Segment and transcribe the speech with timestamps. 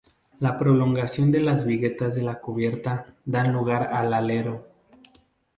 [0.39, 4.65] La prolongación de las viguetas de la cubierta dan lugar al alero.